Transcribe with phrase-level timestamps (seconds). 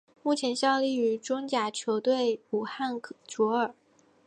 [0.23, 3.75] 目前效力于中甲球队武汉卓尔。